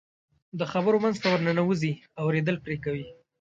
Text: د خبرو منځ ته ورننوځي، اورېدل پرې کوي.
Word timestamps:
د 0.59 0.61
خبرو 0.71 0.97
منځ 1.03 1.15
ته 1.21 1.27
ورننوځي، 1.29 1.91
اورېدل 2.21 2.55
پرې 2.65 2.77
کوي. 2.85 3.05